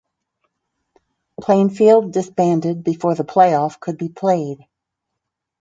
Plainfield 1.39 2.11
disbanded 2.11 2.83
before 2.83 3.13
the 3.13 3.23
playoff 3.23 3.79
could 3.79 3.99
be 3.99 4.09
played. 4.09 4.65